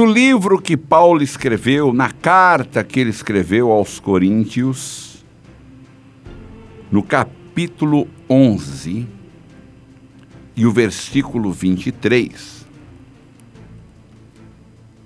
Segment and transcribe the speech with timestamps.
[0.00, 5.22] No livro que Paulo escreveu, na carta que ele escreveu aos Coríntios,
[6.90, 9.06] no capítulo 11
[10.56, 12.66] e o versículo 23,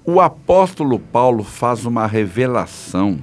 [0.05, 3.19] o apóstolo Paulo faz uma revelação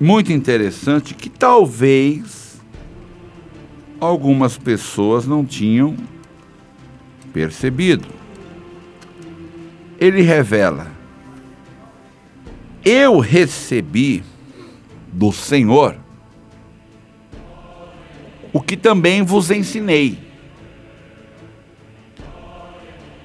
[0.00, 2.60] muito interessante que talvez
[4.00, 5.96] algumas pessoas não tinham
[7.32, 8.15] percebido
[9.98, 10.86] ele revela:
[12.84, 14.22] Eu recebi
[15.12, 15.96] do Senhor
[18.52, 20.18] o que também vos ensinei.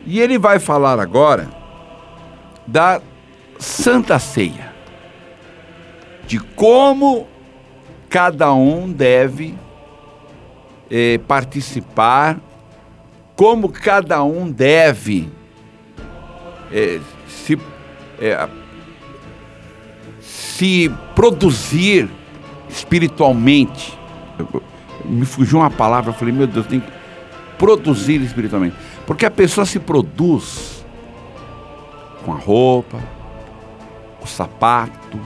[0.05, 1.49] E ele vai falar agora
[2.65, 3.01] da
[3.59, 4.73] Santa Ceia,
[6.25, 7.27] de como
[8.09, 9.55] cada um deve
[10.89, 12.39] eh, participar,
[13.35, 15.29] como cada um deve
[16.71, 17.59] é, se,
[18.19, 18.49] é,
[20.19, 22.09] se produzir
[22.69, 23.97] espiritualmente.
[25.05, 26.91] Me fugiu uma palavra, eu falei, meu Deus, tem que
[27.57, 28.75] produzir espiritualmente.
[29.05, 30.85] Porque a pessoa se produz
[32.23, 32.99] com a roupa,
[34.21, 35.19] o sapato,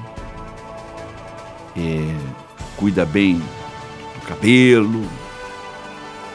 [1.77, 2.16] é,
[2.77, 5.03] cuida bem do cabelo,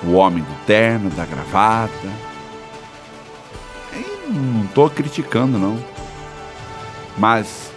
[0.05, 2.30] o homem do terno, da gravata
[4.31, 5.83] não estou criticando, não.
[7.19, 7.71] Mas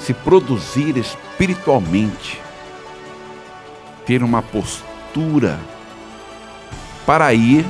[0.00, 2.40] se produzir espiritualmente,
[4.04, 5.58] ter uma postura
[7.06, 7.64] para ir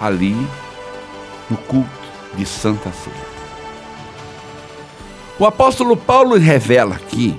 [0.00, 0.36] ali
[1.48, 1.90] no culto
[2.34, 3.30] de Santa Ceia.
[5.38, 7.38] O apóstolo Paulo revela aqui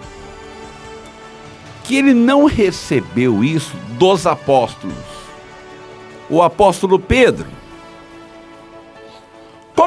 [1.84, 4.96] que ele não recebeu isso dos apóstolos.
[6.30, 7.48] O apóstolo Pedro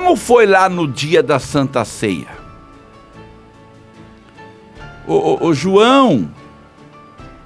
[0.05, 2.29] como foi lá no dia da Santa Ceia?
[5.07, 6.31] O, o, o João,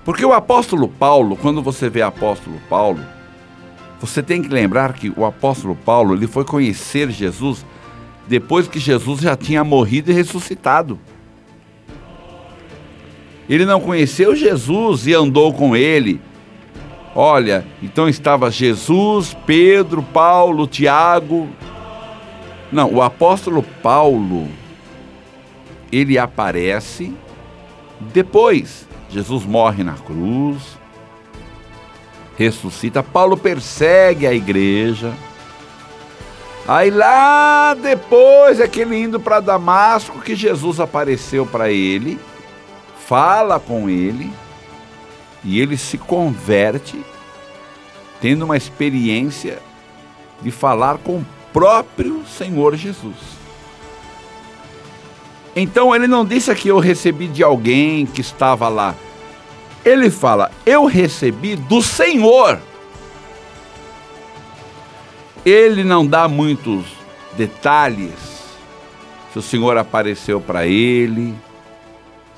[0.04, 2.98] porque o apóstolo Paulo, quando você vê apóstolo Paulo,
[4.00, 7.64] você tem que lembrar que o apóstolo Paulo ele foi conhecer Jesus
[8.26, 10.98] depois que Jesus já tinha morrido e ressuscitado.
[13.48, 16.20] Ele não conheceu Jesus e andou com ele.
[17.14, 21.48] Olha, então estava Jesus, Pedro, Paulo, Tiago,
[22.70, 24.48] não, o apóstolo Paulo,
[25.90, 27.14] ele aparece
[28.00, 28.86] depois.
[29.08, 30.78] Jesus morre na cruz,
[32.36, 33.02] ressuscita.
[33.02, 35.12] Paulo persegue a igreja.
[36.66, 42.18] Aí lá depois, aquele indo para Damasco, que Jesus apareceu para ele,
[43.06, 44.30] fala com ele,
[45.42, 47.02] e ele se converte,
[48.20, 49.60] tendo uma experiência
[50.42, 51.24] de falar com
[51.58, 53.16] próprio Senhor Jesus.
[55.56, 58.94] Então ele não disse que eu recebi de alguém que estava lá.
[59.84, 62.60] Ele fala, eu recebi do Senhor.
[65.44, 66.84] Ele não dá muitos
[67.36, 68.14] detalhes.
[69.32, 71.34] Se o Senhor apareceu para ele,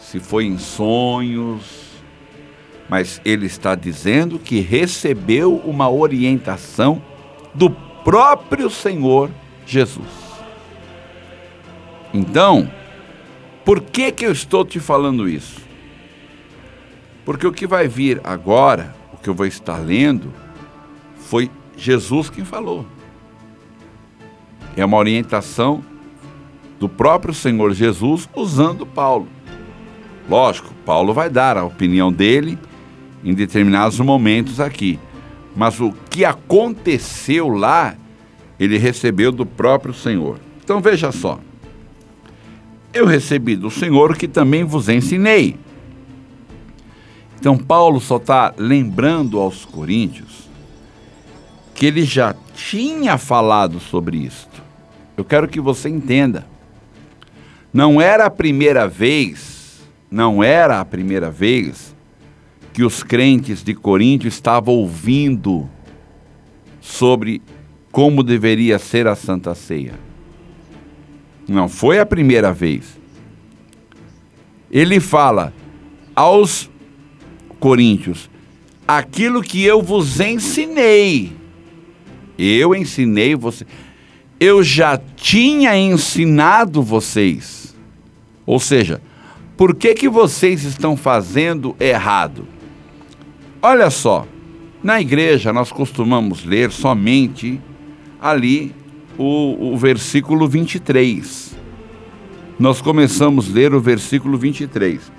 [0.00, 1.62] se foi em sonhos,
[2.88, 7.02] mas ele está dizendo que recebeu uma orientação
[7.52, 9.30] do próprio Senhor
[9.66, 10.08] Jesus.
[12.12, 12.70] Então,
[13.64, 15.60] por que que eu estou te falando isso?
[17.24, 20.32] Porque o que vai vir agora, o que eu vou estar lendo,
[21.16, 22.84] foi Jesus quem falou.
[24.76, 25.84] É uma orientação
[26.78, 29.28] do próprio Senhor Jesus usando Paulo.
[30.28, 32.58] Lógico, Paulo vai dar a opinião dele
[33.22, 34.98] em determinados momentos aqui.
[35.54, 37.96] Mas o que aconteceu lá,
[38.58, 40.38] ele recebeu do próprio Senhor.
[40.62, 41.40] Então veja só.
[42.92, 45.56] Eu recebi do Senhor que também vos ensinei.
[47.38, 50.48] Então Paulo só está lembrando aos coríntios
[51.74, 54.62] que ele já tinha falado sobre isto.
[55.16, 56.46] Eu quero que você entenda.
[57.72, 59.80] Não era a primeira vez,
[60.10, 61.94] não era a primeira vez
[62.72, 65.68] que os crentes de Corinto estavam ouvindo
[66.80, 67.42] sobre
[67.90, 69.94] como deveria ser a Santa Ceia.
[71.48, 72.98] Não foi a primeira vez.
[74.70, 75.52] Ele fala
[76.14, 76.70] aos
[77.58, 78.30] coríntios:
[78.86, 81.32] aquilo que eu vos ensinei.
[82.38, 83.66] Eu ensinei você.
[84.38, 87.76] Eu já tinha ensinado vocês.
[88.46, 89.02] Ou seja,
[89.56, 92.46] por que, que vocês estão fazendo errado?
[93.62, 94.26] Olha só,
[94.82, 97.60] na igreja nós costumamos ler somente
[98.20, 98.74] ali
[99.18, 101.56] o, o versículo 23.
[102.58, 105.12] Nós começamos a ler o versículo 23.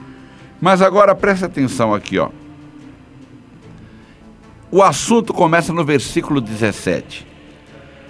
[0.60, 2.30] Mas agora preste atenção aqui, ó.
[4.72, 7.28] O assunto começa no versículo 17.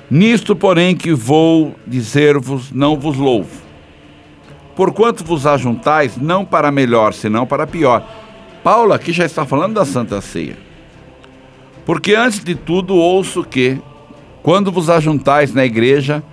[0.10, 3.62] Nisto, porém, que vou dizer-vos, não vos louvo.
[4.76, 8.06] Porquanto vos ajuntais, não para melhor, senão para pior.
[8.64, 10.58] Paulo aqui já está falando da Santa Ceia.
[11.86, 13.82] Porque antes de tudo ouço que,
[14.44, 16.24] quando vos ajuntais na igreja,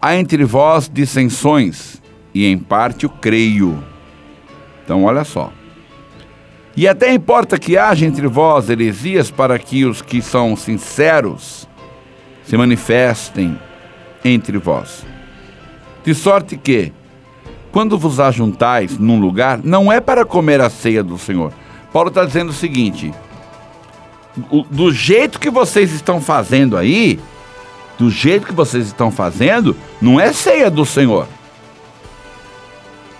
[0.00, 2.02] há entre vós dissensões,
[2.34, 3.82] e em parte o creio.
[4.84, 5.52] Então, olha só.
[6.76, 11.68] E até importa que haja entre vós heresias para que os que são sinceros
[12.44, 13.58] se manifestem
[14.24, 15.04] entre vós.
[16.02, 16.92] De sorte que,
[17.72, 21.52] quando vos ajuntais num lugar, não é para comer a ceia do Senhor.
[21.92, 23.12] Paulo está dizendo o seguinte:
[24.70, 27.18] do jeito que vocês estão fazendo aí,
[27.98, 31.26] do jeito que vocês estão fazendo, não é ceia do Senhor.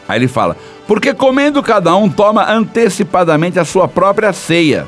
[0.07, 0.57] Aí ele fala:
[0.87, 4.87] porque comendo cada um toma antecipadamente a sua própria ceia.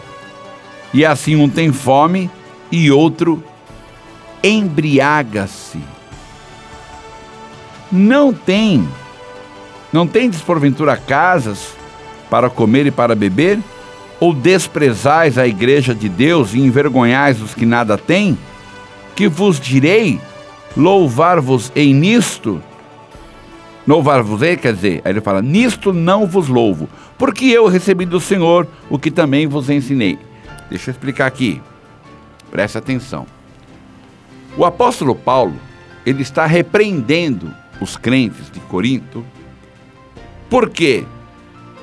[0.92, 2.30] E assim um tem fome
[2.70, 3.42] e outro
[4.42, 5.80] embriaga-se.
[7.90, 8.86] Não tem,
[9.94, 11.72] não tem porventura casas
[12.28, 13.60] para comer e para beber?
[14.18, 18.36] Ou desprezais a igreja de Deus e envergonhais os que nada têm?
[19.14, 20.20] Que vos direi,
[20.76, 22.60] louvar-vos em nisto?
[23.86, 28.66] Louvar-vos-ei, quer dizer, aí ele fala: Nisto não vos louvo, porque eu recebi do Senhor
[28.90, 30.18] o que também vos ensinei.
[30.68, 31.62] Deixa eu explicar aqui,
[32.50, 33.26] preste atenção.
[34.56, 35.54] O apóstolo Paulo,
[36.04, 39.24] ele está repreendendo os crentes de Corinto,
[40.48, 41.04] porque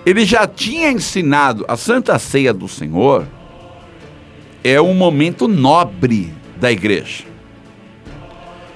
[0.06, 3.28] ele já tinha ensinado a Santa Ceia do Senhor,
[4.64, 7.24] é um momento nobre da igreja.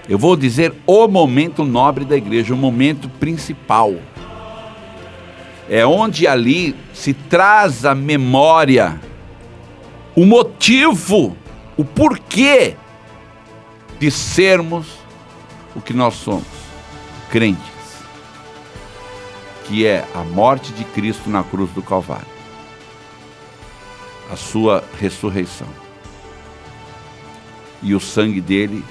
[0.08, 3.96] Eu vou dizer o momento nobre da igreja, o momento principal.
[5.68, 9.00] É onde ali se traz a memória,
[10.16, 11.36] o motivo,
[11.76, 12.76] o porquê
[14.00, 14.86] de sermos
[15.76, 16.46] o que nós somos,
[17.32, 17.75] crentes,
[19.66, 22.28] que é a morte de Cristo na cruz do Calvário,
[24.32, 25.68] a sua ressurreição
[27.82, 28.84] e o sangue dele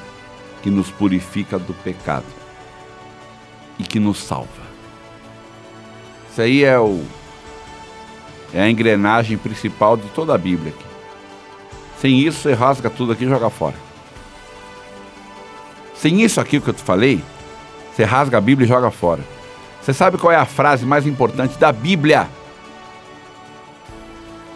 [0.62, 2.26] que nos purifica do pecado
[3.78, 4.48] e que nos salva.
[6.30, 7.04] Isso aí é o
[8.52, 10.86] é a engrenagem principal de toda a Bíblia aqui.
[12.00, 13.74] Sem isso você rasga tudo aqui e joga fora.
[15.96, 17.20] Sem isso aqui que eu te falei,
[17.92, 19.33] você rasga a Bíblia e joga fora.
[19.84, 22.26] Você sabe qual é a frase mais importante da Bíblia?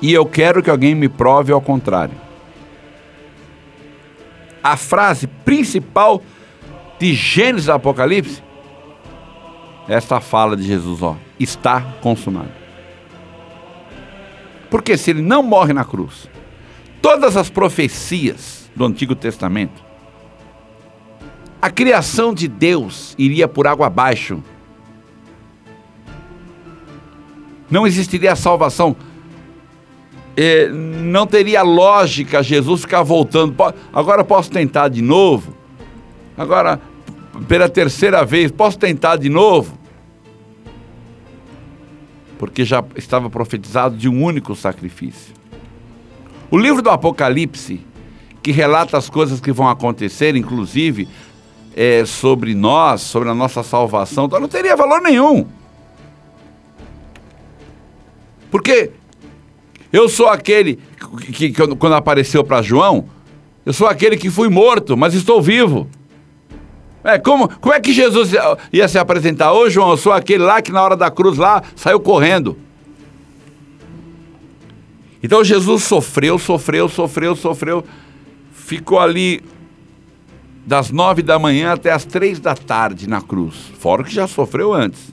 [0.00, 2.14] E eu quero que alguém me prove ao contrário
[4.62, 6.22] a frase principal
[6.98, 8.42] de Gênesis e Apocalipse?
[9.86, 12.52] Esta fala de Jesus, ó, está consumado.
[14.70, 16.26] Porque se ele não morre na cruz,
[17.02, 19.84] todas as profecias do Antigo Testamento,
[21.60, 24.42] a criação de Deus iria por água abaixo.
[27.70, 28.96] Não existiria salvação
[30.40, 33.56] é, não teria lógica Jesus ficar voltando.
[33.92, 35.52] Agora posso tentar de novo?
[36.36, 36.80] Agora,
[37.48, 39.76] pela terceira vez, posso tentar de novo?
[42.38, 45.34] Porque já estava profetizado de um único sacrifício.
[46.52, 47.84] O livro do Apocalipse,
[48.40, 51.08] que relata as coisas que vão acontecer, inclusive
[51.74, 55.44] é, sobre nós, sobre a nossa salvação, então não teria valor nenhum.
[58.50, 58.90] Porque
[59.92, 60.78] eu sou aquele
[61.32, 63.08] que, que, quando apareceu para João,
[63.64, 65.88] eu sou aquele que fui morto, mas estou vivo.
[67.04, 68.32] É, como, como é que Jesus
[68.72, 69.52] ia se apresentar?
[69.52, 72.56] Ô João, eu sou aquele lá que na hora da cruz lá saiu correndo.
[75.22, 77.84] Então Jesus sofreu, sofreu, sofreu, sofreu.
[78.52, 79.42] Ficou ali
[80.66, 83.54] das nove da manhã até as três da tarde na cruz.
[83.78, 85.12] Fora o que já sofreu antes.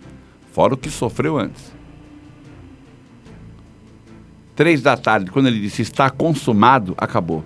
[0.52, 1.75] Fora o que sofreu antes
[4.56, 7.44] três da tarde, quando ele disse está consumado, acabou.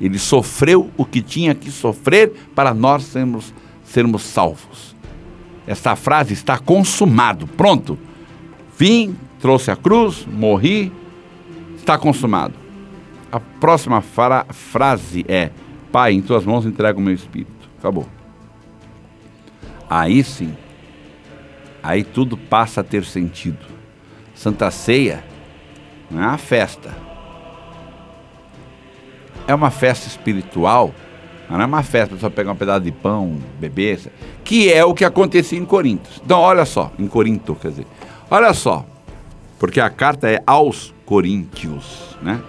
[0.00, 3.52] Ele sofreu o que tinha que sofrer para nós sermos,
[3.84, 4.94] sermos salvos.
[5.66, 7.98] Essa frase está consumado, pronto.
[8.78, 10.92] Vim, trouxe a cruz, morri,
[11.76, 12.54] está consumado.
[13.30, 15.50] A próxima fra frase é:
[15.92, 17.68] Pai, em tuas mãos entrego o meu espírito.
[17.78, 18.06] Acabou.
[19.88, 20.56] Aí sim,
[21.82, 23.66] aí tudo passa a ter sentido.
[24.34, 25.24] Santa Ceia
[26.10, 26.90] não é uma festa.
[29.46, 30.92] É uma festa espiritual
[31.48, 34.00] Não é uma festa só pegar um pedaço de pão, beber,
[34.44, 36.08] que é o que acontecia em Corinto.
[36.24, 37.86] Então, olha só, em Corinto, quer dizer,
[38.30, 38.86] olha só,
[39.58, 42.40] porque a carta é aos Coríntios, né?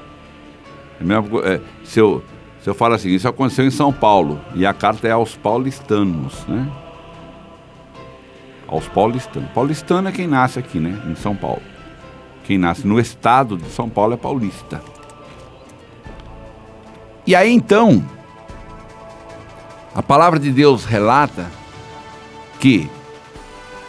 [1.00, 2.24] É é, se, eu,
[2.62, 6.46] se eu falo assim, isso aconteceu em São Paulo, e a carta é aos paulistanos,
[6.48, 6.72] né?
[8.68, 9.50] Aos paulistanos.
[9.50, 11.02] Paulistano é quem nasce aqui, né?
[11.10, 11.71] Em São Paulo.
[12.52, 14.84] Quem nasce no estado de São Paulo é paulista.
[17.26, 18.06] E aí então,
[19.96, 21.50] a palavra de Deus relata
[22.60, 22.90] que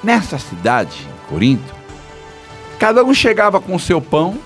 [0.00, 1.75] nessa cidade, Corinto,
[2.78, 4.38] cada um chegava com o seu pão.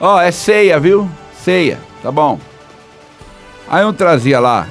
[0.00, 1.06] Ó, oh, é ceia, viu?
[1.42, 2.40] Ceia, tá bom.
[3.68, 4.68] Aí um trazia lá,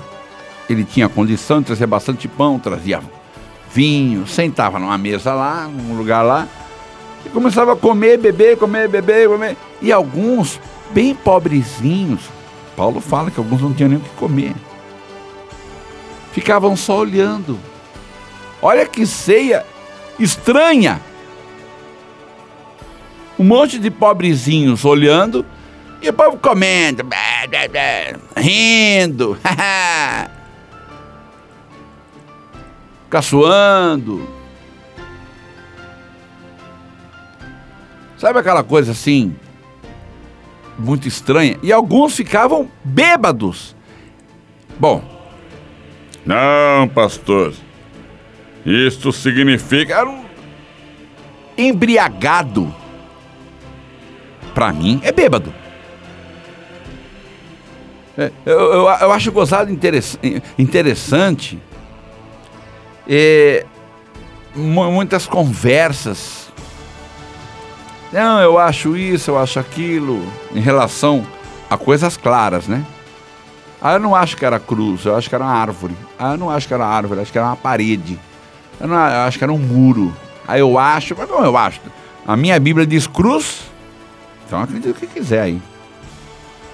[0.68, 3.04] ele tinha condição de trazer bastante pão, trazia
[3.72, 6.48] vinho, sentava numa mesa lá, num lugar lá,
[7.26, 9.58] e começava a comer, beber, comer, beber, comer.
[9.82, 10.60] E alguns,
[10.92, 12.22] bem pobrezinhos,
[12.76, 14.54] Paulo fala que alguns não tinham nem o que comer.
[16.32, 17.60] Ficavam só olhando.
[18.62, 19.66] Olha que ceia
[20.20, 21.02] estranha.
[23.38, 25.46] Um monte de pobrezinhos olhando
[26.02, 27.06] e o povo comendo,
[28.36, 29.38] rindo,
[33.10, 34.33] caçoando.
[38.18, 39.36] Sabe aquela coisa assim,
[40.78, 41.58] muito estranha?
[41.62, 43.76] E alguns ficavam bêbados.
[44.80, 45.04] Bom,
[46.26, 47.54] não, pastor,
[48.66, 50.06] isto significa.
[50.06, 50.24] Um
[51.58, 52.74] embriagado.
[54.54, 55.54] Para mim, é bêbado.
[58.18, 61.60] É, eu, eu, eu, acho gozado interessante
[63.08, 63.66] é,
[64.56, 66.43] muitas conversas
[68.22, 71.26] não, eu acho isso, eu acho aquilo, em relação
[71.70, 72.86] a coisas claras, né?
[73.82, 75.96] Ah, eu não acho que era cruz, eu acho que era uma árvore.
[76.18, 78.18] Ah, eu não acho que era uma árvore, acho que era uma parede.
[78.80, 80.14] Eu, não, eu acho que era um muro.
[80.48, 81.82] Aí eu acho, mas não, eu acho.
[82.26, 83.64] A minha Bíblia diz cruz,
[84.46, 85.62] então acredito o que quiser aí.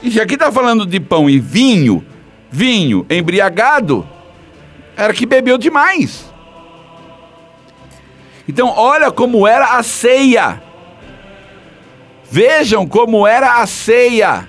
[0.02, 2.06] E aqui está falando de pão e vinho,
[2.52, 4.08] vinho embriagado,
[4.96, 6.26] era que bebeu demais.
[8.48, 10.69] Então, olha como era a ceia.
[12.32, 14.48] Vejam como era a ceia.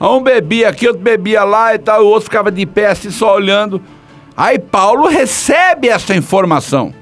[0.00, 3.34] Um bebia aqui, outro bebia lá e tal, o outro ficava de pé assim só
[3.34, 3.80] olhando.
[4.36, 6.92] Aí Paulo recebe essa informação.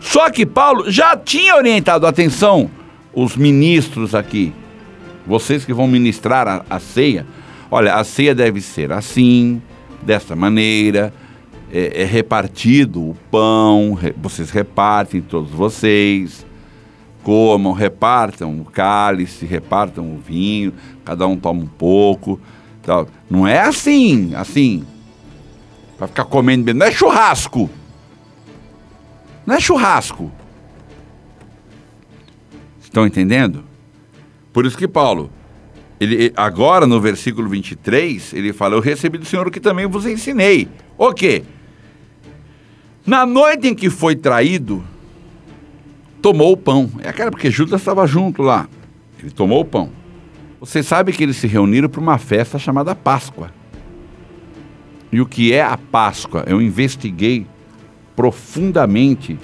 [0.00, 2.70] Só que Paulo já tinha orientado, atenção,
[3.12, 4.54] os ministros aqui,
[5.26, 7.26] vocês que vão ministrar a, a ceia.
[7.70, 9.60] Olha, a ceia deve ser assim,
[10.00, 11.12] desta maneira,
[11.70, 16.47] é, é repartido o pão, re, vocês repartem todos vocês
[17.28, 20.72] comam, repartam o cálice, repartam o vinho,
[21.04, 22.40] cada um toma um pouco.
[22.82, 23.06] Tal.
[23.28, 24.82] Não é assim, assim,
[25.98, 26.72] para ficar comendo bem.
[26.72, 27.68] Não é churrasco.
[29.44, 30.32] Não é churrasco.
[32.80, 33.62] Estão entendendo?
[34.50, 35.30] Por isso que Paulo,
[36.00, 40.06] ele, agora no versículo 23, ele fala: Eu recebi do Senhor o que também vos
[40.06, 40.66] ensinei.
[40.96, 41.44] O quê?
[43.04, 44.82] Na noite em que foi traído,
[46.20, 46.90] tomou o pão.
[47.02, 48.68] É aquela porque Judas estava junto lá.
[49.18, 49.90] Ele tomou o pão.
[50.60, 53.50] Você sabe que eles se reuniram para uma festa chamada Páscoa.
[55.10, 56.44] E o que é a Páscoa?
[56.46, 57.46] Eu investiguei
[58.14, 59.38] profundamente.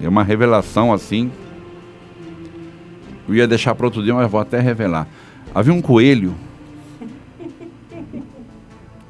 [0.00, 1.30] É uma revelação assim.
[3.28, 5.06] Eu ia deixar para outro dia, mas vou até revelar.
[5.54, 6.34] Havia um coelho.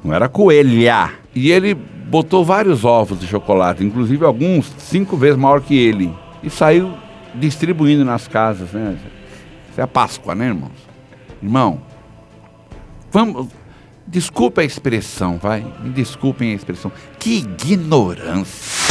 [0.03, 1.11] Não era coelha.
[1.33, 6.49] E ele botou vários ovos de chocolate, inclusive alguns cinco vezes maior que ele e
[6.49, 6.97] saiu
[7.35, 8.97] distribuindo nas casas, né?
[9.69, 10.71] Isso é a Páscoa, né, irmãos?
[11.41, 11.81] Irmão,
[13.11, 13.47] vamos.
[14.07, 15.65] Desculpa a expressão, vai.
[15.81, 16.91] Me desculpem a expressão.
[17.17, 18.81] Que ignorância.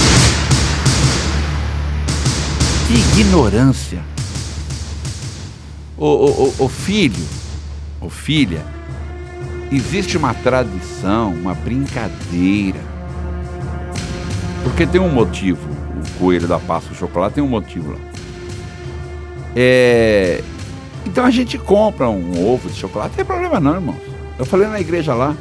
[2.86, 4.00] Que ignorância.
[5.98, 7.28] O, filho,
[8.00, 8.64] o filha,
[9.70, 12.80] existe uma tradição, uma brincadeira.
[14.64, 15.69] Porque tem um motivo o
[16.18, 17.98] coelho da Páscoa, o chocolate, tem um motivo lá.
[19.56, 20.42] É...
[21.06, 24.00] Então a gente compra um ovo de chocolate, não tem problema não, irmãos.
[24.38, 25.34] Eu falei na igreja lá,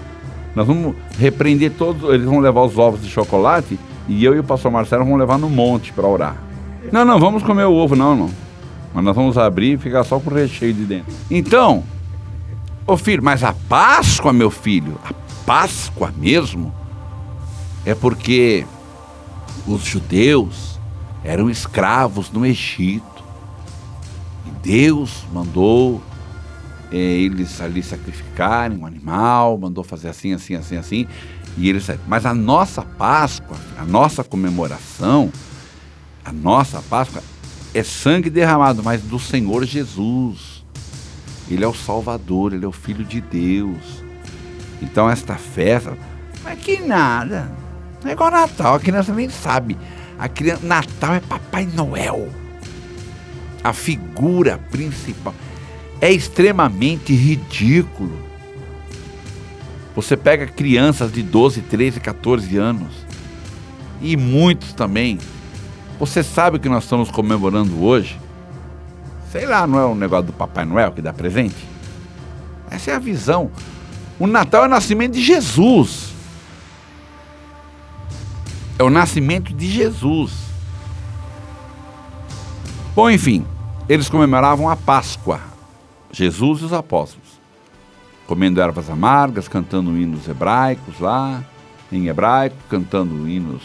[0.56, 4.44] nós vamos repreender todos, eles vão levar os ovos de chocolate e eu e o
[4.44, 6.36] pastor Marcelo vamos levar no monte para orar.
[6.92, 8.30] Não, não, vamos comer o ovo não, irmão.
[8.94, 11.14] Mas nós vamos abrir e ficar só com o recheio de dentro.
[11.30, 11.84] Então,
[12.88, 15.14] ô filho, mas a Páscoa, meu filho, a
[15.46, 16.74] Páscoa mesmo,
[17.86, 18.66] é porque
[19.74, 20.80] os judeus
[21.24, 23.24] eram escravos no Egito.
[24.46, 26.02] E Deus mandou
[26.92, 31.08] é, eles ali sacrificarem um animal, mandou fazer assim, assim, assim, assim,
[31.58, 31.88] e eles.
[32.08, 35.32] Mas a nossa Páscoa, a nossa comemoração,
[36.24, 37.22] a nossa Páscoa
[37.74, 40.60] é sangue derramado, mas do Senhor Jesus.
[41.50, 44.04] Ele é o Salvador, ele é o Filho de Deus.
[44.82, 45.98] Então esta festa,
[46.44, 47.59] mas que nada.
[48.04, 49.78] Não é igual Natal, a criança nem sabe.
[50.18, 52.30] A criança, Natal é Papai Noel.
[53.64, 55.34] A figura principal.
[56.02, 58.18] É extremamente ridículo.
[59.96, 63.06] Você pega crianças de 12, 13, 14 anos.
[64.02, 65.18] E muitos também.
[66.00, 68.18] Você sabe o que nós estamos comemorando hoje?
[69.30, 71.68] Sei lá, não é o negócio do Papai Noel que dá presente?
[72.72, 73.52] Essa é a visão.
[74.18, 76.09] O Natal é o nascimento de Jesus.
[78.80, 80.32] É o nascimento de Jesus.
[82.96, 83.46] Bom, enfim,
[83.90, 85.42] eles comemoravam a Páscoa.
[86.14, 87.28] Jesus e os apóstolos.
[88.26, 91.44] Comendo ervas amargas, cantando hinos hebraicos lá,
[91.92, 93.62] em hebraico, cantando hinos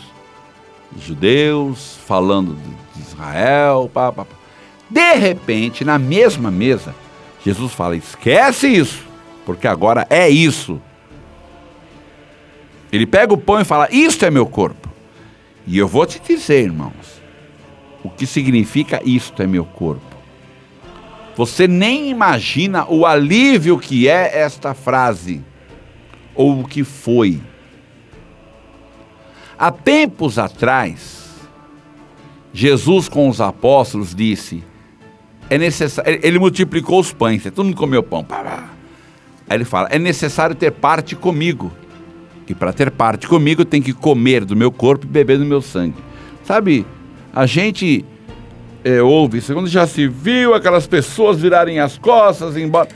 [0.98, 2.56] judeus, falando
[2.94, 4.34] de Israel, pá, pá, pá.
[4.90, 6.92] De repente, na mesma mesa,
[7.44, 9.06] Jesus fala: esquece isso,
[9.46, 10.80] porque agora é isso.
[12.90, 14.93] Ele pega o pão e fala: Isto é meu corpo.
[15.66, 17.22] E eu vou te dizer, irmãos,
[18.02, 20.14] o que significa isto é meu corpo.
[21.36, 25.42] Você nem imagina o alívio que é esta frase,
[26.34, 27.40] ou o que foi.
[29.58, 31.24] Há tempos atrás,
[32.52, 34.62] Jesus com os apóstolos disse:
[35.50, 36.20] é necessário.
[36.22, 38.26] Ele multiplicou os pães, todo mundo comeu pão.
[39.48, 41.72] Aí ele fala: é necessário ter parte comigo.
[42.48, 45.62] E para ter parte comigo tem que comer do meu corpo e beber do meu
[45.62, 45.96] sangue.
[46.44, 46.84] Sabe,
[47.32, 48.04] a gente
[48.84, 52.88] é, ouve isso quando já se viu aquelas pessoas virarem as costas embora.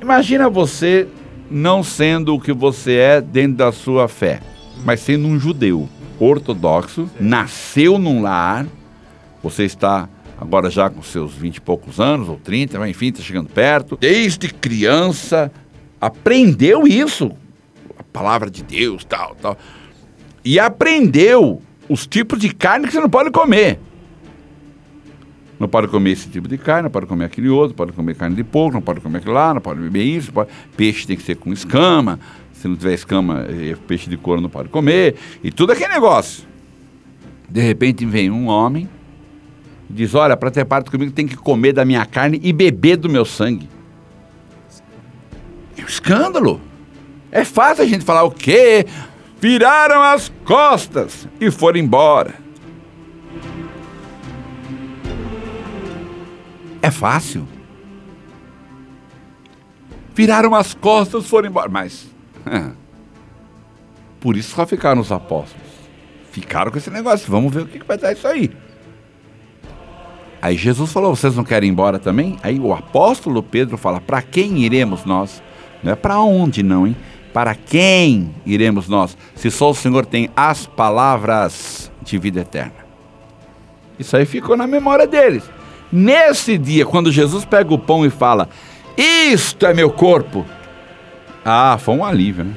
[0.00, 1.08] Imagina você
[1.50, 4.40] não sendo o que você é dentro da sua fé,
[4.84, 8.66] mas sendo um judeu ortodoxo, nasceu num lar,
[9.42, 10.08] você está
[10.40, 14.48] agora já com seus 20 e poucos anos, ou 30, enfim, está chegando perto, desde
[14.48, 15.50] criança,
[16.00, 17.32] aprendeu isso,
[18.14, 19.58] palavra de Deus, tal, tal,
[20.44, 23.78] e aprendeu os tipos de carne que você não pode comer.
[25.60, 28.16] Não pode comer esse tipo de carne, não pode comer aquele outro, não pode comer
[28.16, 30.48] carne de porco, não pode comer aquilo lá, não pode beber isso, pode...
[30.76, 32.18] peixe tem que ser com escama,
[32.52, 36.44] se não tiver escama, eh, peixe de couro não pode comer, e tudo aquele negócio.
[37.50, 38.88] De repente vem um homem
[39.94, 43.08] diz: Olha, para ter parte comigo tem que comer da minha carne e beber do
[43.08, 43.68] meu sangue.
[45.76, 46.60] É um escândalo.
[47.34, 48.86] É fácil a gente falar o quê?
[49.40, 52.32] Viraram as costas e foram embora.
[56.80, 57.48] É fácil.
[60.14, 61.68] Viraram as costas, foram embora.
[61.68, 62.06] Mas.
[64.20, 65.66] Por isso só ficaram os apóstolos.
[66.30, 67.28] Ficaram com esse negócio.
[67.28, 68.52] Vamos ver o que vai dar isso aí.
[70.40, 72.38] Aí Jesus falou: Vocês não querem ir embora também?
[72.44, 75.42] Aí o apóstolo Pedro fala: Para quem iremos nós?
[75.82, 76.96] Não é para onde, não, hein?
[77.34, 79.14] Para quem iremos nós?
[79.34, 82.72] Se só o Senhor tem as palavras de vida eterna.
[83.98, 85.44] Isso aí ficou na memória deles.
[85.92, 88.48] Nesse dia, quando Jesus pega o pão e fala:
[88.96, 90.46] Isto é meu corpo.
[91.44, 92.54] Ah, foi um alívio, né?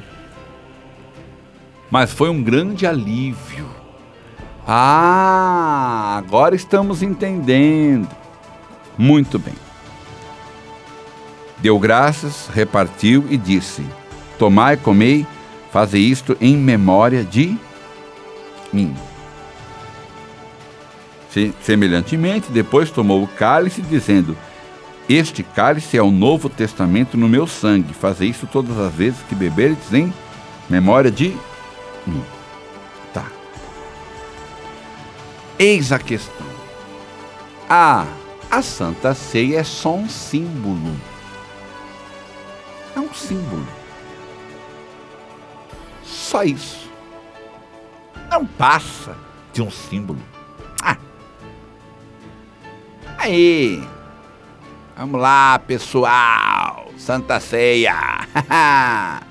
[1.90, 3.78] Mas foi um grande alívio
[4.70, 8.06] ah, agora estamos entendendo.
[8.98, 9.54] Muito bem.
[11.56, 13.82] Deu graças, repartiu e disse:
[14.38, 15.26] Tomai, comei,
[15.72, 17.56] fazei isto em memória de
[18.72, 18.94] mim.
[21.60, 24.36] Semelhantemente, depois tomou o cálice, dizendo:
[25.08, 27.92] Este cálice é o novo testamento no meu sangue.
[27.92, 30.12] Fazei isso todas as vezes que beberdes em
[30.68, 31.36] memória de
[32.06, 32.22] mim.
[35.58, 36.46] Eis a questão.
[37.68, 38.06] A,
[38.48, 40.96] a Santa Ceia é só um símbolo.
[42.94, 43.66] É um símbolo.
[46.28, 46.90] Só isso.
[48.30, 49.16] Não passa
[49.50, 50.20] de um símbolo.
[50.82, 50.98] Ah.
[53.16, 53.82] Aí.
[54.94, 56.92] Vamos lá, pessoal.
[56.98, 57.96] Santa Ceia.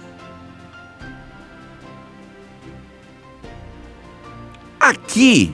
[4.79, 5.53] Aqui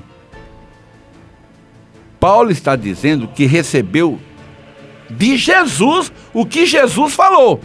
[2.22, 4.18] Paulo está dizendo que recebeu
[5.10, 7.60] de Jesus o que Jesus falou.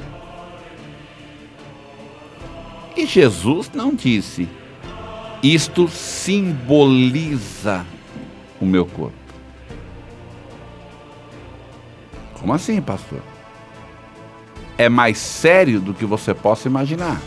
[2.99, 4.47] E Jesus não disse:
[5.43, 7.87] Isto simboliza
[8.61, 9.17] o meu corpo.
[12.35, 13.23] Como assim, pastor?
[14.79, 17.21] é mais sério do que você possa imaginar.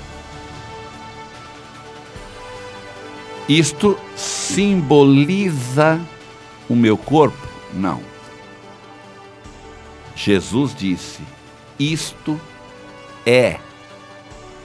[3.49, 5.99] Isto simboliza
[6.69, 7.45] o meu corpo?
[7.73, 8.01] Não.
[10.15, 11.21] Jesus disse:
[11.77, 12.39] Isto
[13.25, 13.59] é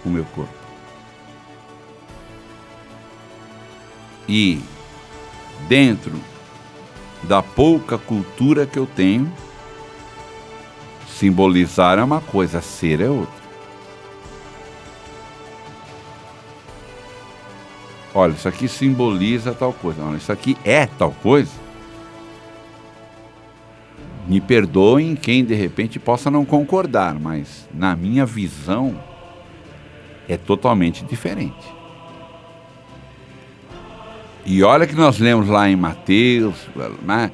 [0.05, 0.56] o meu corpo.
[4.29, 4.61] E
[5.69, 6.13] dentro
[7.23, 9.33] da pouca cultura que eu tenho,
[11.09, 13.47] simbolizar é uma coisa, ser é outra.
[18.15, 20.03] Olha, isso aqui simboliza tal coisa.
[20.03, 21.53] Olha, isso aqui é tal coisa.
[24.27, 28.99] Me perdoem quem de repente possa não concordar, mas na minha visão
[30.29, 31.76] é totalmente diferente.
[34.47, 36.55] E olha que nós lemos lá em Mateus,
[37.03, 37.33] né?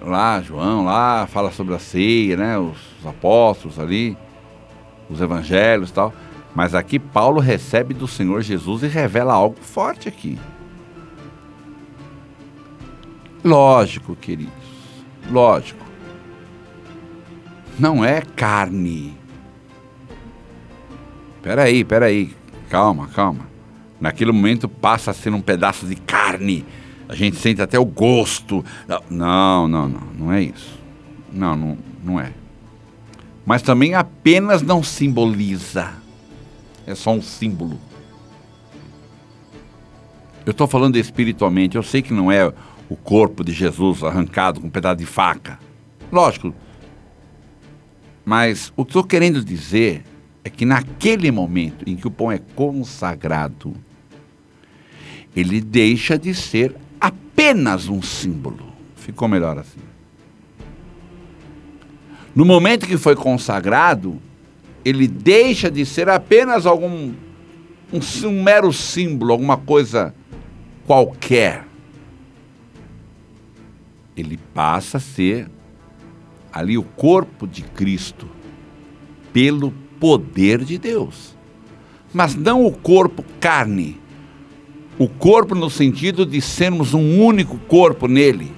[0.00, 2.56] lá João, lá fala sobre a ceia, né?
[2.56, 4.16] Os, os apóstolos ali,
[5.10, 6.14] os evangelhos e tal.
[6.54, 10.38] Mas aqui Paulo recebe do Senhor Jesus e revela algo forte aqui.
[13.42, 14.52] Lógico, queridos,
[15.30, 15.84] lógico.
[17.76, 19.18] Não é carne.
[21.42, 22.32] Peraí, peraí,
[22.70, 23.53] calma, calma.
[24.00, 26.64] Naquele momento passa a ser um pedaço de carne.
[27.08, 28.64] A gente sente até o gosto.
[29.10, 30.78] Não, não, não, não é isso.
[31.32, 32.32] Não, não, não é.
[33.46, 36.04] Mas também apenas não simboliza
[36.86, 37.78] é só um símbolo.
[40.44, 42.52] Eu estou falando espiritualmente, eu sei que não é
[42.88, 45.58] o corpo de Jesus arrancado com um pedaço de faca.
[46.12, 46.54] Lógico.
[48.24, 50.04] Mas o que estou querendo dizer
[50.44, 53.74] é que naquele momento em que o pão é consagrado,
[55.34, 58.72] ele deixa de ser apenas um símbolo.
[58.94, 59.80] Ficou melhor assim.
[62.34, 64.20] No momento que foi consagrado,
[64.84, 67.14] ele deixa de ser apenas algum
[67.92, 70.14] um, um mero símbolo, alguma coisa
[70.86, 71.64] qualquer.
[74.16, 75.48] Ele passa a ser
[76.52, 78.28] ali o corpo de Cristo
[79.32, 81.36] pelo poder de Deus.
[82.12, 84.00] Mas não o corpo carne.
[84.98, 88.52] O corpo no sentido de sermos um único corpo nele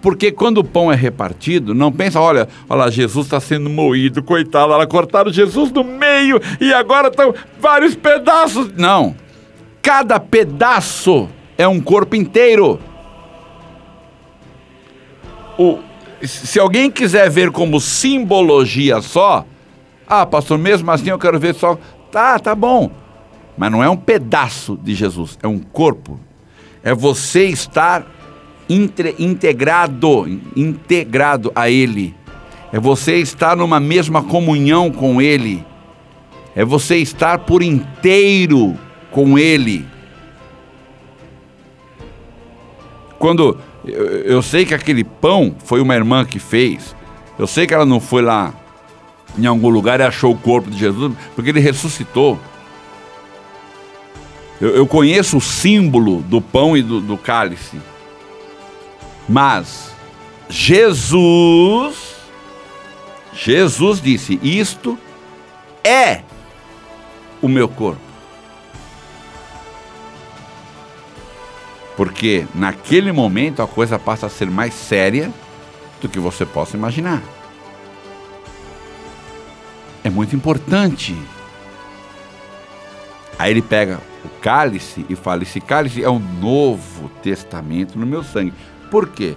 [0.00, 4.22] porque quando o pão é repartido, não pensa, olha, olha lá, Jesus está sendo moído,
[4.22, 8.72] coitado, ela cortaram Jesus no meio e agora estão vários pedaços.
[8.76, 9.16] Não.
[9.82, 12.78] Cada pedaço é um corpo inteiro.
[15.58, 15.80] O,
[16.22, 19.44] se alguém quiser ver como simbologia só,
[20.06, 21.78] ah, pastor, mesmo assim eu quero ver só.
[22.10, 22.90] Tá, tá bom.
[23.56, 26.18] Mas não é um pedaço de Jesus, é um corpo.
[26.82, 28.06] É você estar
[28.68, 32.14] entre, integrado, integrado a Ele.
[32.72, 35.64] É você estar numa mesma comunhão com Ele.
[36.54, 38.76] É você estar por inteiro
[39.10, 39.84] com Ele.
[43.18, 46.94] Quando eu, eu sei que aquele pão foi uma irmã que fez,
[47.38, 48.54] eu sei que ela não foi lá
[49.38, 52.38] em algum lugar e achou o corpo de Jesus, porque ele ressuscitou.
[54.60, 57.78] Eu, eu conheço o símbolo do pão e do, do cálice.
[59.28, 59.92] Mas
[60.48, 62.16] Jesus,
[63.32, 64.98] Jesus disse: Isto
[65.84, 66.22] é
[67.40, 68.07] o meu corpo.
[71.98, 75.32] Porque naquele momento a coisa passa a ser mais séria
[76.00, 77.20] do que você possa imaginar.
[80.04, 81.16] É muito importante.
[83.36, 88.22] Aí ele pega o cálice e fala: Esse cálice é o novo testamento no meu
[88.22, 88.54] sangue.
[88.92, 89.34] Por quê?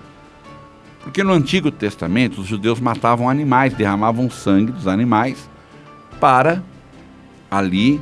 [1.00, 5.50] Porque no Antigo Testamento os judeus matavam animais, derramavam sangue dos animais
[6.19, 6.62] para
[7.50, 8.00] ali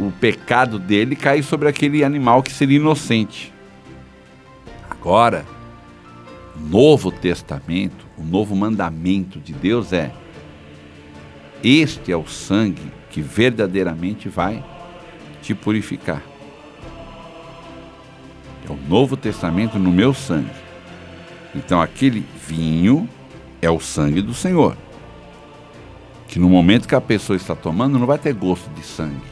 [0.00, 3.54] o, o pecado dele cair sobre aquele animal que seria inocente.
[5.06, 5.46] Agora,
[6.56, 10.10] o Novo Testamento, o novo mandamento de Deus é:
[11.62, 14.64] este é o sangue que verdadeiramente vai
[15.40, 16.24] te purificar.
[18.68, 20.50] É o Novo Testamento no meu sangue.
[21.54, 23.08] Então aquele vinho
[23.62, 24.76] é o sangue do Senhor.
[26.26, 29.22] Que no momento que a pessoa está tomando não vai ter gosto de sangue.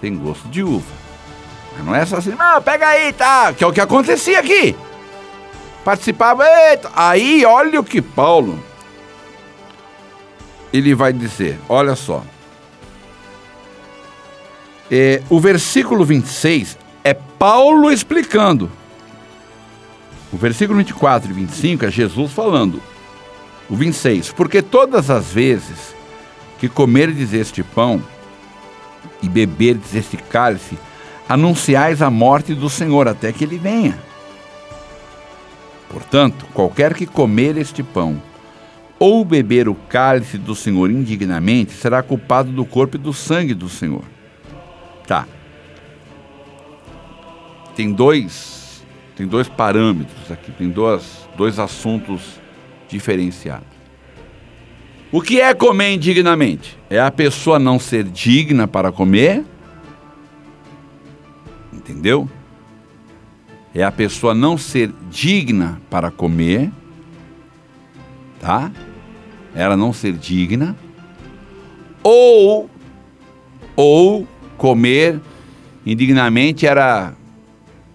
[0.00, 1.11] Tem gosto de uva.
[1.78, 3.52] Não é só assim, não, pega aí, tá?
[3.52, 4.76] Que é o que acontecia aqui.
[5.84, 6.90] Participava, eita.
[6.94, 8.62] Aí olha o que Paulo
[10.72, 12.24] ele vai dizer, olha só.
[14.90, 18.70] É, o versículo 26 é Paulo explicando.
[20.32, 22.82] O versículo 24 e 25 é Jesus falando:
[23.68, 24.32] O 26.
[24.32, 25.94] Porque todas as vezes
[26.58, 28.02] que comerdes este pão
[29.22, 30.78] e beberdes este cálice,
[31.32, 33.98] anunciais a morte do Senhor até que ele venha.
[35.88, 38.20] Portanto, qualquer que comer este pão
[38.98, 43.66] ou beber o cálice do Senhor indignamente será culpado do corpo e do sangue do
[43.66, 44.04] Senhor.
[45.06, 45.26] Tá.
[47.74, 48.84] Tem dois,
[49.16, 52.38] tem dois parâmetros aqui, tem dois, dois assuntos
[52.88, 53.72] diferenciados.
[55.10, 56.78] O que é comer indignamente?
[56.90, 59.44] É a pessoa não ser digna para comer?
[61.92, 62.28] Entendeu?
[63.74, 66.70] é a pessoa não ser digna para comer,
[68.40, 68.70] tá?
[69.54, 70.76] Ela não ser digna,
[72.02, 72.68] ou,
[73.74, 74.26] ou
[74.58, 75.20] comer
[75.86, 77.14] indignamente era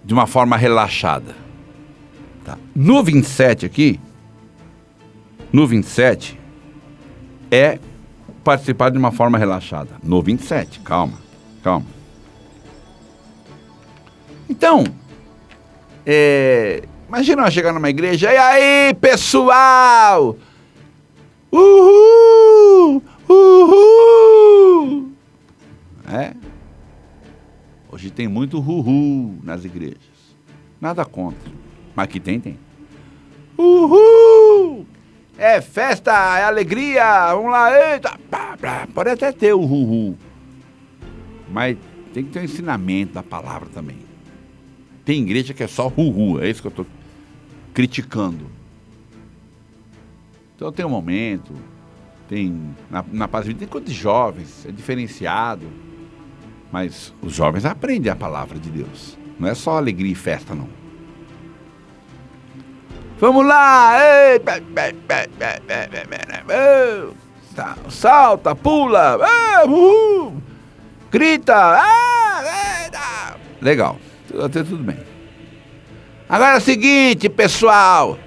[0.03, 1.35] de uma forma relaxada.
[2.43, 2.57] Tá?
[2.75, 3.99] No 27 aqui,
[5.51, 6.39] no 27,
[7.51, 7.79] é
[8.43, 9.91] participar de uma forma relaxada.
[10.03, 11.19] No 27, calma,
[11.63, 11.96] calma.
[14.49, 14.83] Então,
[16.05, 20.37] é, imagina nós chegar numa igreja, e aí, pessoal?
[21.51, 23.03] Uhul!
[23.27, 25.11] Uhul!
[26.09, 26.33] É?
[27.91, 29.97] Hoje tem muito uhul nas igrejas.
[30.79, 31.51] Nada contra.
[31.93, 32.57] Mas que tem, tem.
[33.57, 34.85] Uhul!
[35.37, 38.17] É festa, é alegria, vamos lá, eita!
[38.93, 40.15] Pode até ter o uhul.
[41.49, 41.77] Mas
[42.13, 44.06] tem que ter um ensinamento da palavra também.
[45.07, 46.85] Tem igreja que é só ru é isso que eu estou
[47.73, 48.45] criticando.
[50.53, 51.53] Então tem um momento,
[52.27, 55.65] tem na, na paz tem de jovens, é diferenciado.
[56.69, 59.17] Mas os jovens aprendem a palavra de Deus.
[59.39, 60.67] Não é só alegria e festa, não.
[63.17, 63.93] Vamos lá!
[63.97, 64.41] Ei,
[67.89, 69.17] salta, pula,
[71.09, 71.55] grita!
[71.55, 73.97] Ah, Legal
[74.43, 74.97] até tudo bem.
[76.29, 78.17] Agora é o seguinte, pessoal.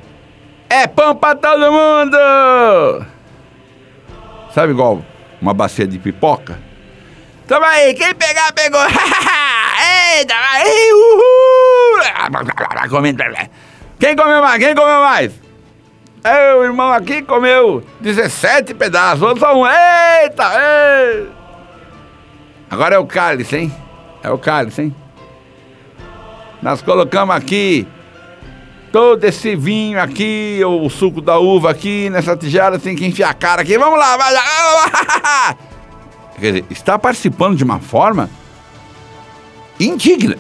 [0.69, 3.07] É pão pra todo mundo!
[4.55, 5.05] Sabe igual
[5.43, 6.59] uma bacia de pipoca?
[7.47, 8.81] Toma aí, quem pegar, pegou!
[10.19, 12.03] Eita, aí, uhul!
[13.99, 14.65] Quem comeu mais?
[14.65, 15.33] Quem comeu mais?
[16.23, 19.67] Eu, irmão aqui comeu 17 pedaços, outro só um.
[19.67, 21.29] Eita, ei!
[22.71, 23.75] Agora é o cálice, hein?
[24.23, 24.97] É o cálice, hein?
[26.63, 27.87] Nós colocamos aqui
[28.93, 33.35] todo esse vinho aqui, o suco da uva aqui, nessa tigela, tem que enfiar a
[33.35, 33.79] cara aqui.
[33.79, 35.57] Vamos lá, vai lá.
[36.39, 38.29] Quer dizer, está participando de uma forma
[39.79, 40.37] indigna.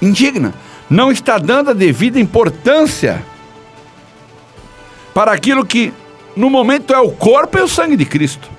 [0.00, 0.54] Indigna.
[0.88, 3.24] Não está dando a devida importância
[5.14, 5.92] para aquilo que
[6.36, 8.50] no momento é o corpo e o sangue de Cristo.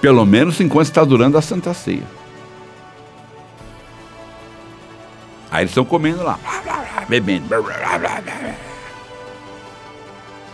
[0.00, 2.13] Pelo menos enquanto está durando a Santa Ceia.
[5.54, 6.36] Aí eles estão comendo lá,
[7.08, 7.46] bebendo.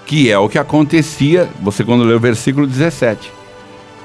[0.05, 3.33] Que é o que acontecia, você quando lê o versículo 17.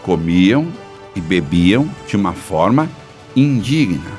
[0.04, 0.72] Comiam
[1.14, 2.90] e bebiam de uma forma
[3.36, 4.10] indigna.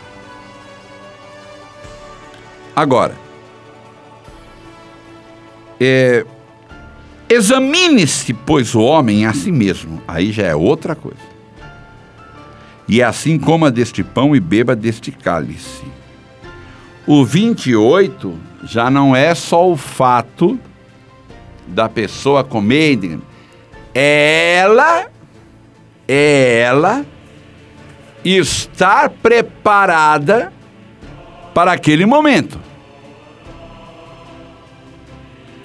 [2.76, 3.14] Agora,
[5.80, 6.26] é,
[7.26, 10.02] examine-se, pois, o homem a si mesmo.
[10.06, 11.24] Aí já é outra coisa.
[12.86, 15.95] E é assim coma deste pão e beba deste cálice.
[17.06, 20.58] O 28 já não é só o fato
[21.66, 23.18] da pessoa comer,
[23.94, 25.06] ela,
[26.06, 27.06] ela
[28.24, 30.52] estar preparada
[31.54, 32.58] para aquele momento.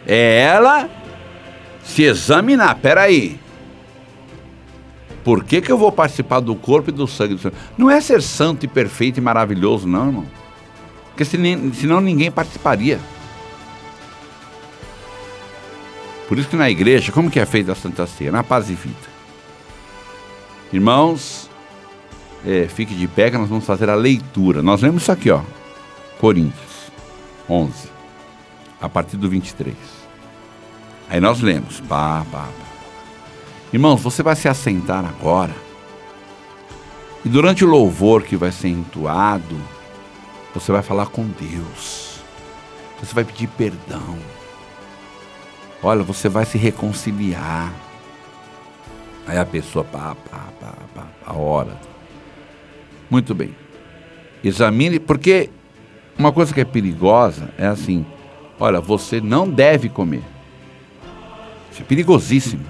[0.05, 0.89] É ela
[1.83, 2.75] se examinar.
[2.75, 3.39] Peraí.
[5.23, 7.53] Por que, que eu vou participar do corpo e do sangue do Senhor?
[7.77, 10.40] Não é ser santo e perfeito e maravilhoso, não, irmão.
[11.11, 12.99] Porque senão ninguém participaria.
[16.27, 18.31] Por isso que na igreja, como que é feita a Santa Ceia?
[18.31, 19.11] Na paz e vida.
[20.71, 21.49] Irmãos,
[22.45, 24.61] é, fique de pé que nós vamos fazer a leitura.
[24.61, 25.41] Nós lemos isso aqui, ó.
[26.19, 26.91] Coríntios
[27.49, 27.89] 11,
[28.79, 29.75] a partir do 23.
[31.09, 32.47] Aí nós lemos, pá, pá, pá.
[33.73, 35.53] Irmãos, você vai se assentar agora.
[37.25, 39.59] E durante o louvor que vai ser entoado,
[40.53, 42.19] você vai falar com Deus.
[42.99, 44.17] Você vai pedir perdão.
[45.81, 47.73] Olha, você vai se reconciliar.
[49.25, 51.79] Aí a pessoa, pá, pá, pá, pá, a hora.
[53.09, 53.55] Muito bem.
[54.43, 55.49] Examine, porque
[56.17, 58.05] uma coisa que é perigosa é assim:
[58.59, 60.23] olha, você não deve comer.
[61.71, 62.65] Isso é perigosíssimo.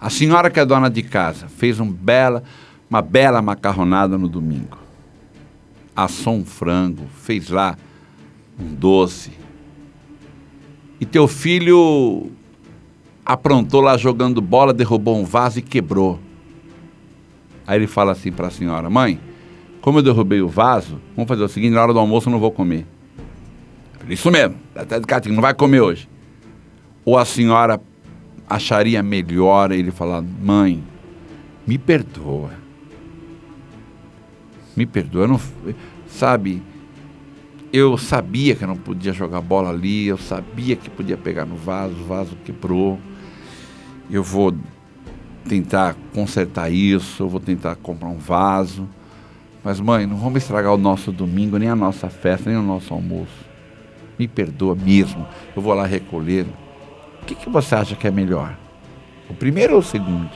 [0.00, 2.42] A senhora que é dona de casa fez um bela,
[2.88, 4.85] uma bela macarronada no domingo.
[5.96, 7.76] Assou um frango, fez lá
[8.60, 9.32] um doce.
[11.00, 12.30] E teu filho
[13.24, 16.20] aprontou lá jogando bola, derrubou um vaso e quebrou.
[17.66, 19.18] Aí ele fala assim para a senhora: Mãe,
[19.80, 22.38] como eu derrubei o vaso, vamos fazer o seguinte: na hora do almoço eu não
[22.38, 22.86] vou comer.
[24.08, 26.08] Isso mesmo, até de catinho, não vai comer hoje.
[27.04, 27.80] Ou a senhora
[28.48, 30.82] acharia melhor ele falar: Mãe,
[31.66, 32.65] me perdoa.
[34.76, 35.40] Me perdoa, não,
[36.06, 36.62] sabe?
[37.72, 41.56] Eu sabia que eu não podia jogar bola ali, eu sabia que podia pegar no
[41.56, 42.98] vaso, o vaso quebrou.
[44.10, 44.54] Eu vou
[45.48, 48.88] tentar consertar isso, eu vou tentar comprar um vaso.
[49.64, 52.94] Mas, mãe, não vamos estragar o nosso domingo, nem a nossa festa, nem o nosso
[52.94, 53.46] almoço.
[54.18, 55.26] Me perdoa mesmo.
[55.56, 56.46] Eu vou lá recolher.
[57.22, 58.56] O que, que você acha que é melhor?
[59.28, 60.30] O primeiro ou o segundo?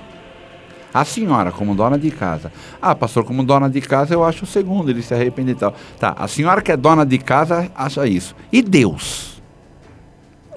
[0.92, 2.52] A senhora, como dona de casa.
[2.80, 5.74] Ah, pastor, como dona de casa, eu acho o segundo, ele se arrepende e tal.
[5.98, 8.34] Tá, a senhora que é dona de casa acha isso.
[8.52, 9.40] E Deus?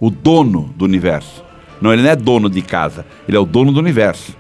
[0.02, 1.44] O dono do universo.
[1.80, 4.36] Não, ele não é dono de casa, ele é o dono do universo.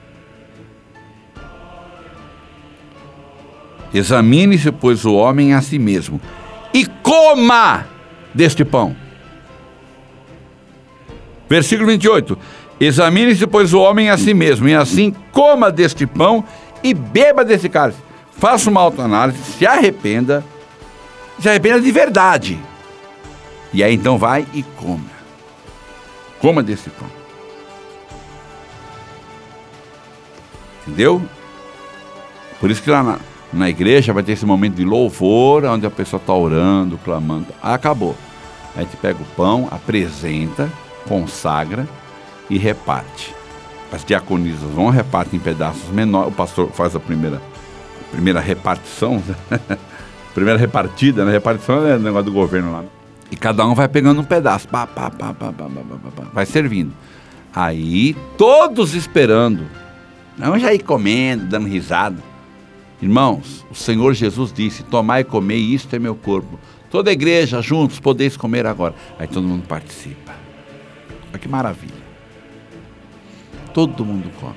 [3.93, 6.19] Examine-se, pois, o homem a si mesmo,
[6.73, 7.85] e coma
[8.33, 8.95] deste pão.
[11.47, 12.37] Versículo 28.
[12.79, 16.43] Examine-se, pois, o homem a si mesmo, e assim coma deste pão
[16.83, 17.99] e beba desse cálice.
[18.37, 20.43] Faça uma autoanálise, se arrependa,
[21.39, 22.59] se arrependa de verdade.
[23.71, 25.13] E aí então vai e coma.
[26.39, 27.07] Coma desse pão.
[30.81, 31.21] Entendeu?
[32.59, 33.19] Por isso que lá na,
[33.51, 37.47] na igreja vai ter esse momento de louvor, onde a pessoa está orando, clamando.
[37.61, 38.15] Acabou.
[38.75, 40.69] Aí a gente pega o pão, apresenta,
[41.07, 41.87] consagra
[42.49, 43.33] e reparte.
[43.91, 49.21] As diaconisas vão repartem em pedaços menores, o pastor faz a primeira, a primeira repartição,
[49.49, 49.59] né?
[50.33, 51.31] primeira repartida, né?
[51.31, 52.83] Repartição é o negócio do governo lá.
[53.29, 56.45] E cada um vai pegando um pedaço, pá, pá, pá, pá, pá, pá, pá, vai
[56.45, 56.93] servindo.
[57.53, 59.67] Aí todos esperando,
[60.37, 62.17] não já ir comendo, dando risada.
[63.01, 66.59] Irmãos, o Senhor Jesus disse: Tomai e comei, isto é meu corpo.
[66.89, 68.95] Toda a igreja juntos podeis comer agora.
[69.19, 70.33] Aí todo mundo participa.
[71.29, 72.02] Olha que maravilha.
[73.73, 74.55] Todo mundo come.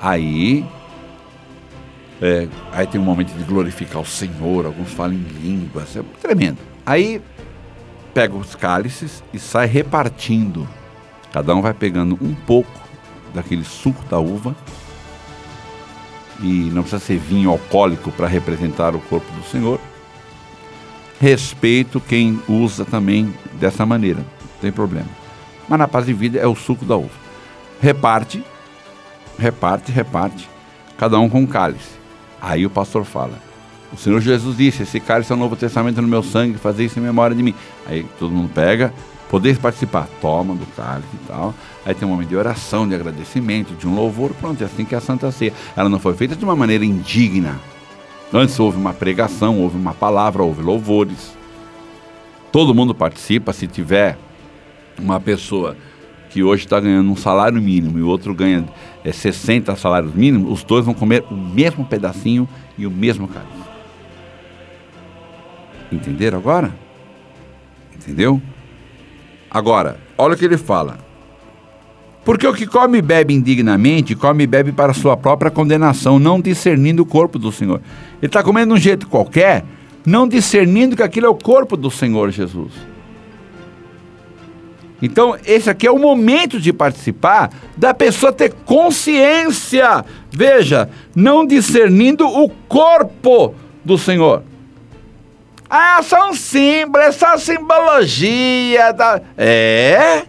[0.00, 0.64] Aí,
[2.20, 6.58] é, aí tem um momento de glorificar o Senhor, alguns falam em línguas, é tremendo.
[6.84, 7.22] Aí
[8.12, 10.68] pega os cálices e sai repartindo.
[11.32, 12.70] Cada um vai pegando um pouco
[13.34, 14.56] daquele suco da uva
[16.40, 19.78] e não precisa ser vinho alcoólico para representar o corpo do Senhor.
[21.20, 25.08] Respeito quem usa também dessa maneira, não tem problema.
[25.68, 27.25] Mas na paz de vida é o suco da uva.
[27.80, 28.42] Reparte,
[29.38, 30.48] reparte, reparte,
[30.96, 31.96] cada um com um cálice.
[32.40, 33.38] Aí o pastor fala:
[33.92, 36.98] O Senhor Jesus disse: Esse cálice é o Novo Testamento no meu sangue, fazer isso
[36.98, 37.54] em memória de mim.
[37.86, 38.92] Aí todo mundo pega,
[39.30, 41.54] poder participar, toma do cálice e tal.
[41.84, 44.94] Aí tem um momento de oração, de agradecimento, de um louvor, pronto, é assim que
[44.94, 45.52] é a Santa Ceia.
[45.76, 47.60] Ela não foi feita de uma maneira indigna.
[48.32, 51.36] Antes houve uma pregação, houve uma palavra, houve louvores.
[52.50, 54.18] Todo mundo participa, se tiver
[54.98, 55.76] uma pessoa
[56.36, 58.66] que hoje está ganhando um salário mínimo e o outro ganha
[59.02, 62.46] é, 60 salários mínimos, os dois vão comer o mesmo pedacinho
[62.76, 63.50] e o mesmo cálice.
[65.90, 66.74] Entenderam agora?
[67.94, 68.42] Entendeu?
[69.50, 70.98] Agora, olha o que ele fala.
[72.22, 76.38] Porque o que come e bebe indignamente, come e bebe para sua própria condenação, não
[76.38, 77.80] discernindo o corpo do Senhor.
[78.20, 79.64] Ele está comendo de um jeito qualquer,
[80.04, 82.72] não discernindo que aquilo é o corpo do Senhor Jesus.
[85.00, 90.04] Então, esse aqui é o momento de participar, da pessoa ter consciência.
[90.30, 94.42] Veja, não discernindo o corpo do Senhor.
[95.68, 98.92] Ah, são símbolos, essa simbologia.
[98.92, 99.20] Da...
[99.36, 100.22] É?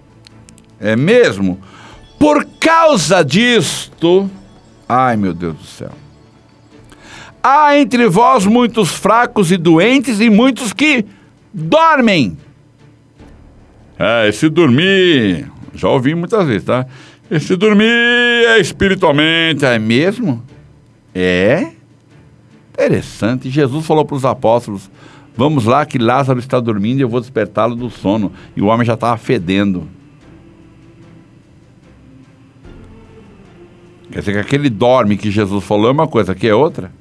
[0.80, 1.60] É mesmo?
[2.20, 4.30] Por causa disto.
[4.90, 5.92] Ai, meu Deus do céu.
[7.42, 11.06] Há entre vós muitos fracos e doentes e muitos que
[11.54, 12.38] dormem.
[14.00, 16.86] É, esse dormir, já ouvi muitas vezes, tá?
[17.30, 20.44] Esse dormir é espiritualmente, é mesmo?
[21.14, 21.72] É?
[22.72, 23.50] Interessante.
[23.50, 24.90] Jesus falou para os apóstolos:
[25.36, 28.32] Vamos lá, que Lázaro está dormindo e eu vou despertá-lo do sono.
[28.56, 29.88] E o homem já estava fedendo.
[34.12, 36.92] Quer dizer que aquele dorme que Jesus falou é uma coisa, aqui é outra.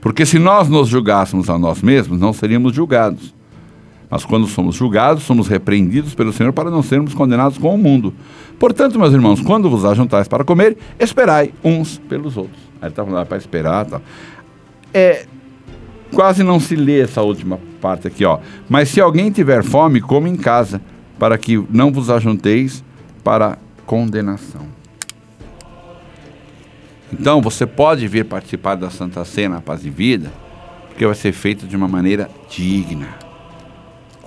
[0.00, 3.32] Porque se nós nos julgássemos a nós mesmos, não seríamos julgados.
[4.12, 8.12] Mas quando somos julgados, somos repreendidos pelo Senhor para não sermos condenados com o mundo.
[8.58, 12.60] Portanto, meus irmãos, quando vos ajuntais para comer, esperai uns pelos outros.
[12.74, 13.86] Aí ele está falando para esperar.
[13.86, 14.02] Tá.
[14.92, 15.24] É,
[16.14, 18.38] quase não se lê essa última parte aqui, ó.
[18.68, 20.82] Mas se alguém tiver fome, come em casa,
[21.18, 22.84] para que não vos ajunteis
[23.24, 23.56] para
[23.86, 24.66] condenação.
[27.10, 30.30] Então, você pode vir participar da Santa Cena Paz e Vida,
[30.88, 33.31] porque vai ser feito de uma maneira digna,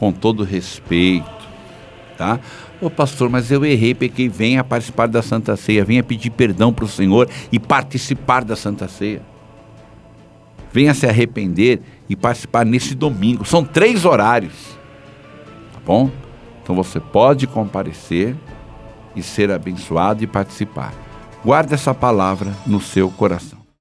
[0.05, 1.25] com todo respeito,
[2.15, 2.39] tá?
[2.79, 6.85] Ô pastor, mas eu errei, pequei, venha participar da Santa Ceia, venha pedir perdão para
[6.85, 9.23] o Senhor e participar da Santa Ceia.
[10.71, 13.45] Venha se arrepender e participar nesse domingo.
[13.45, 14.77] São três horários.
[15.73, 16.11] Tá bom?
[16.61, 18.35] Então você pode comparecer
[19.15, 20.93] e ser abençoado e participar.
[21.43, 23.64] Guarde essa palavra no seu coração.